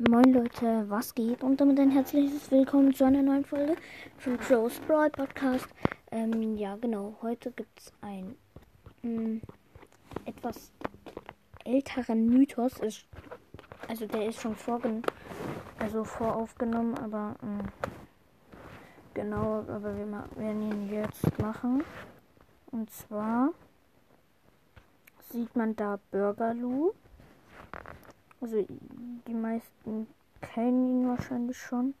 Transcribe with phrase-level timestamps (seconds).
[0.00, 1.42] Moin Leute, was geht?
[1.42, 3.74] Und damit ein herzliches Willkommen zu einer neuen Folge
[4.18, 5.66] vom Joe's Brawl Podcast.
[6.12, 8.36] Ähm, ja, genau, heute gibt es ein
[9.02, 9.40] mh,
[10.24, 10.70] etwas
[11.64, 12.78] älteren Mythos.
[12.78, 13.06] Ist,
[13.88, 15.02] also der ist schon vorgen
[15.80, 17.64] also voraufgenommen, aber mh,
[19.14, 20.06] genau, aber wir
[20.36, 21.82] werden ihn jetzt machen.
[22.70, 23.50] Und zwar
[25.32, 26.92] sieht man da Burgerloo.
[28.40, 28.64] Also
[29.26, 30.06] die meisten
[30.40, 31.94] kennen ihn wahrscheinlich schon.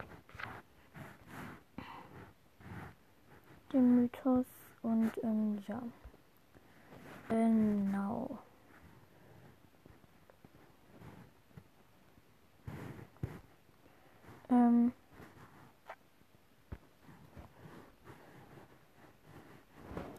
[3.72, 4.46] Den Mythos
[4.82, 5.82] und ähm, ja.
[7.28, 8.38] Genau.
[14.48, 14.92] Ähm.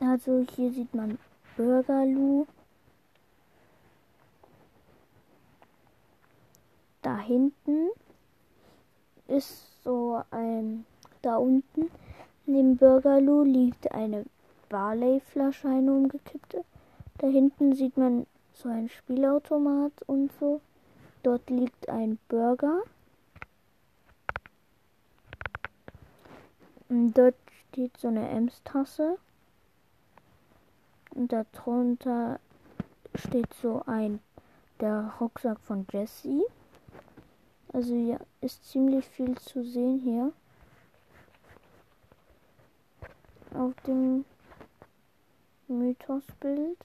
[0.02, 1.18] Also hier sieht man
[1.56, 2.46] Burgerloo.
[7.10, 7.90] da hinten
[9.40, 10.86] ist so ein,
[11.22, 11.90] da unten
[12.46, 14.26] neben Burgerloo liegt eine
[14.68, 16.66] Barley-Flasche, eine umgekippte.
[17.20, 20.60] Da hinten sieht man so ein Spielautomat und so.
[21.24, 22.82] Dort liegt ein Burger.
[26.90, 27.36] Und dort
[27.70, 29.18] steht so eine Ems-Tasse.
[31.16, 32.42] Und darunter
[33.16, 34.20] steht so ein
[34.82, 36.44] der Rucksack von Jessie.
[37.72, 40.34] Also ja, ist ziemlich viel zu sehen hier.
[43.54, 44.26] Auf dem
[45.68, 46.78] Mythosbild.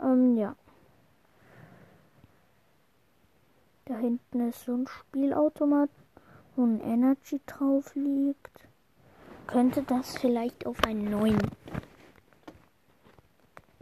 [0.00, 0.54] Ähm, ja.
[3.86, 5.90] Da hinten ist so ein Spielautomat,
[6.54, 8.68] wo ein Energy drauf liegt.
[9.46, 11.38] Könnte das vielleicht auf einen neuen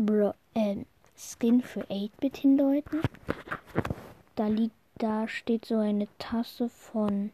[0.07, 0.77] Bro äh,
[1.17, 3.01] Skin für 8-Bit hindeuten.
[4.37, 7.31] Da liegt, da steht so eine Tasse von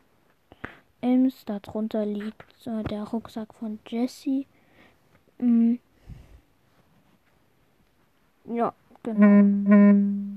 [1.01, 4.47] Ems, darunter liegt so der Rucksack von Jessie.
[5.39, 5.77] Mm.
[8.45, 10.30] Ja, genau.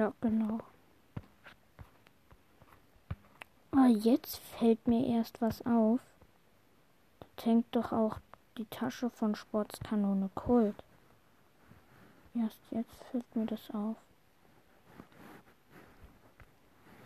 [0.00, 0.60] Ja, genau.
[3.72, 6.00] Ah, jetzt fällt mir erst was auf.
[7.36, 8.18] Da hängt doch auch
[8.56, 10.74] die Tasche von Sportskanone Kult.
[12.34, 13.96] Erst jetzt fällt mir das auf.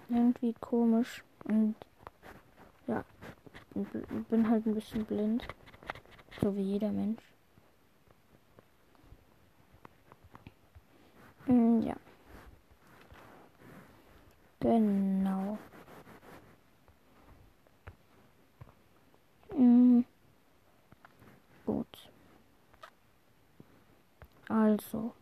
[0.09, 1.75] Irgendwie komisch und
[2.87, 3.05] ja,
[4.31, 5.49] bin halt ein bisschen blind.
[6.41, 7.25] So wie jeder Mensch.
[11.49, 11.97] Mm, ja.
[14.65, 15.59] Genau.
[19.55, 20.07] Mhm.
[21.67, 22.11] Gut.
[24.49, 25.13] Also.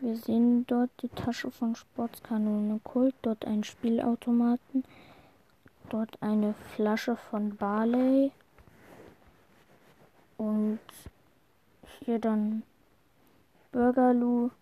[0.00, 4.84] Wir sehen dort die Tasche von Sportskanone Kult, dort ein Spielautomaten,
[5.88, 8.32] dort eine Flasche von Barley
[10.36, 10.80] und
[12.04, 12.64] hier dann
[13.74, 14.52] Burgerloo.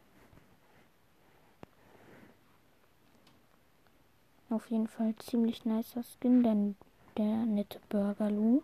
[4.48, 6.76] Auf jeden Fall ziemlich nicer Skin, denn
[7.18, 8.62] der nette Burgerloo.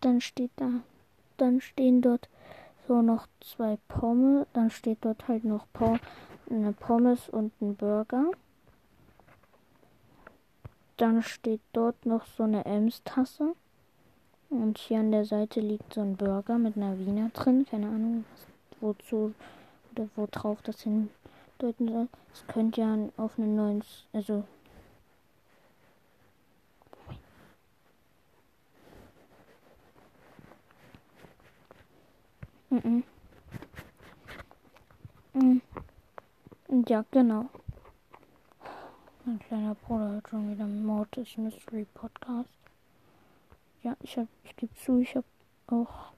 [0.00, 0.70] Dann steht da,
[1.36, 2.28] dann stehen dort
[2.86, 5.66] so noch zwei Pommes, dann steht dort halt noch
[6.48, 8.30] eine Pommes und ein Burger.
[10.98, 13.56] Dann steht dort noch so eine Ems-Tasse.
[14.50, 17.64] Und hier an der Seite liegt so ein Burger mit einer Wiener drin.
[17.70, 18.24] Keine Ahnung,
[18.80, 19.32] wozu
[19.92, 22.08] oder wo drauf das hindeuten soll.
[22.32, 24.44] Es könnte ja auf einen neuen, also
[32.70, 33.02] Mhm.
[35.34, 35.60] Mhm.
[36.88, 37.46] Ja, genau.
[39.24, 42.48] Mein kleiner Bruder hört schon wieder Mortis Mystery Podcast.
[43.82, 45.26] Ja, ich hab, ich gebe zu, ich habe
[45.68, 46.12] auch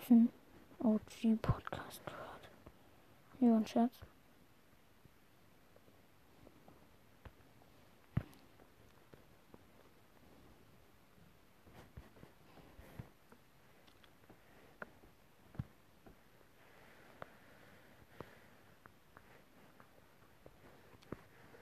[0.00, 0.30] diesen
[0.78, 2.50] OG-Podcast gehört.
[3.40, 3.92] Ja, und Scherz.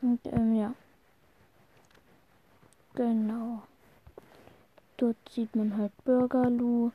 [0.01, 0.73] Und ähm, ja.
[2.95, 3.48] Genau.
[4.99, 6.91] Dort sieht man halt Burgerloo,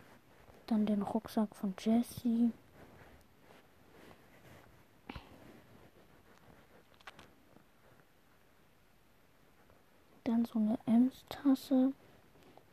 [0.68, 2.52] dann den Rucksack von Jessie.
[10.26, 11.94] Dann so eine Ems-Tasse,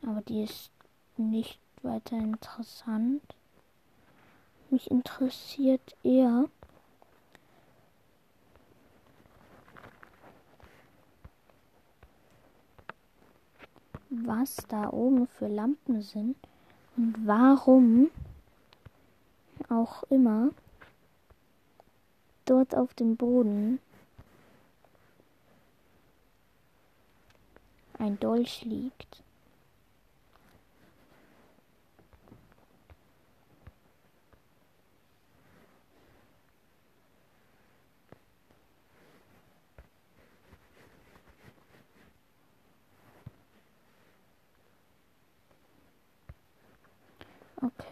[0.05, 0.73] aber die ist
[1.17, 3.23] nicht weiter interessant.
[4.69, 6.47] Mich interessiert eher,
[14.27, 16.37] was da oben für Lampen sind
[16.97, 18.11] und warum
[19.69, 20.51] auch immer
[22.45, 23.79] dort auf dem Boden
[27.99, 29.23] ein Dolch liegt.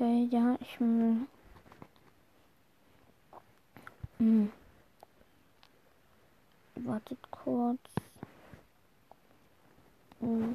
[0.00, 0.78] Okay, ja, ich.
[0.78, 1.26] Hm.
[6.76, 7.80] Wartet kurz.
[10.20, 10.54] Hm.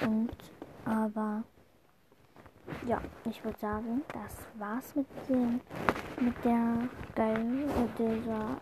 [0.00, 0.32] Und,
[0.86, 1.44] aber.
[2.86, 5.60] Ja, ich würde sagen, das war's mit dem,
[6.18, 8.58] mit der geilen, dieser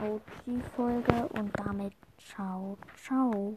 [0.00, 3.54] OG-Folge und damit ciao, ciao.